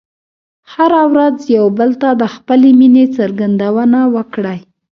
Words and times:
هره 0.73 1.03
ورځ 1.11 1.37
یو 1.57 1.65
بل 1.79 1.91
ته 2.01 2.09
د 2.21 2.23
خپلې 2.35 2.69
مینې 2.79 3.05
څرګندونه 3.17 3.99
وکړئ. 4.15 4.59